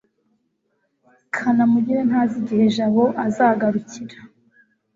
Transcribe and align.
kanamugire 1.35 2.01
ntazi 2.09 2.35
igihe 2.41 2.65
jabo 2.75 3.03
azagarukira 3.25 4.17